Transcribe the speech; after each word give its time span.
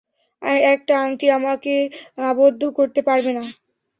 একটা 0.73 0.93
আংটি 1.03 1.27
আমাকে, 1.37 1.73
আবদ্ধ 2.25 2.61
করতে 2.77 2.99
পারবে 3.07 3.31
না। 3.37 3.43